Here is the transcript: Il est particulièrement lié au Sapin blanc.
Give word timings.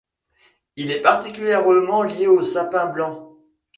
Il 0.77 0.89
est 0.89 1.03
particulièrement 1.03 2.01
lié 2.01 2.25
au 2.25 2.41
Sapin 2.41 2.87
blanc. 2.87 3.37